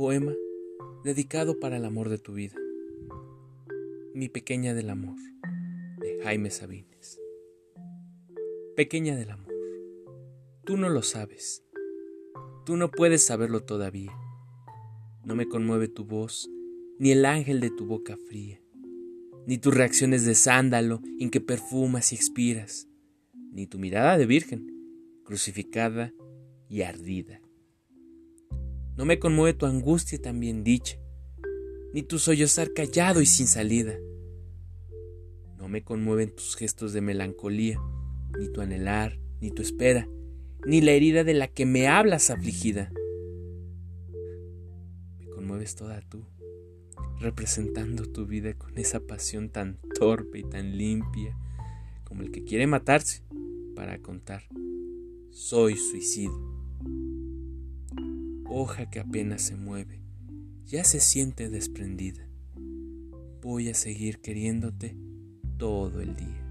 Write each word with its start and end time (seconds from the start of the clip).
poema 0.00 0.34
dedicado 1.04 1.60
para 1.60 1.76
el 1.76 1.84
amor 1.84 2.08
de 2.08 2.16
tu 2.16 2.32
vida. 2.32 2.56
Mi 4.14 4.30
pequeña 4.30 4.72
del 4.72 4.88
amor, 4.88 5.18
de 5.98 6.22
Jaime 6.22 6.48
Sabines. 6.48 7.20
Pequeña 8.76 9.14
del 9.14 9.28
amor, 9.28 9.52
tú 10.64 10.78
no 10.78 10.88
lo 10.88 11.02
sabes, 11.02 11.62
tú 12.64 12.78
no 12.78 12.90
puedes 12.90 13.26
saberlo 13.26 13.62
todavía. 13.62 14.10
No 15.22 15.36
me 15.36 15.46
conmueve 15.46 15.86
tu 15.86 16.06
voz, 16.06 16.48
ni 16.98 17.10
el 17.10 17.26
ángel 17.26 17.60
de 17.60 17.68
tu 17.68 17.84
boca 17.84 18.16
fría, 18.16 18.58
ni 19.46 19.58
tus 19.58 19.74
reacciones 19.74 20.24
de 20.24 20.34
sándalo 20.34 21.02
en 21.18 21.28
que 21.28 21.42
perfumas 21.42 22.12
y 22.12 22.16
expiras, 22.16 22.88
ni 23.52 23.66
tu 23.66 23.78
mirada 23.78 24.16
de 24.16 24.24
virgen, 24.24 24.66
crucificada 25.24 26.14
y 26.70 26.80
ardida. 26.80 27.42
No 28.96 29.04
me 29.04 29.18
conmueve 29.18 29.54
tu 29.54 29.66
angustia 29.66 30.20
tan 30.20 30.40
bien 30.40 30.64
dicha, 30.64 30.98
ni 31.92 32.02
tu 32.02 32.18
sollozar 32.18 32.72
callado 32.72 33.20
y 33.20 33.26
sin 33.26 33.46
salida. 33.46 33.98
No 35.56 35.68
me 35.68 35.82
conmueven 35.82 36.34
tus 36.34 36.56
gestos 36.56 36.92
de 36.92 37.00
melancolía, 37.00 37.80
ni 38.38 38.48
tu 38.48 38.60
anhelar, 38.60 39.18
ni 39.40 39.50
tu 39.50 39.62
espera, 39.62 40.08
ni 40.66 40.80
la 40.80 40.92
herida 40.92 41.24
de 41.24 41.34
la 41.34 41.48
que 41.48 41.66
me 41.66 41.88
hablas 41.88 42.30
afligida. 42.30 42.92
Me 45.18 45.26
conmueves 45.28 45.76
toda 45.76 46.00
tú, 46.02 46.26
representando 47.20 48.06
tu 48.06 48.26
vida 48.26 48.54
con 48.54 48.76
esa 48.78 49.00
pasión 49.00 49.50
tan 49.50 49.78
torpe 49.94 50.40
y 50.40 50.44
tan 50.44 50.76
limpia 50.76 51.36
como 52.04 52.22
el 52.22 52.30
que 52.30 52.44
quiere 52.44 52.66
matarse 52.66 53.22
para 53.74 53.98
contar. 54.00 54.42
Soy 55.30 55.76
suicidio 55.76 56.49
hoja 58.50 58.90
que 58.90 59.00
apenas 59.00 59.42
se 59.42 59.56
mueve, 59.56 60.00
ya 60.66 60.84
se 60.84 61.00
siente 61.00 61.48
desprendida. 61.48 62.28
Voy 63.40 63.70
a 63.70 63.74
seguir 63.74 64.20
queriéndote 64.20 64.96
todo 65.56 66.00
el 66.00 66.16
día. 66.16 66.50